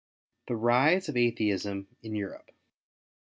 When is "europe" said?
2.15-2.49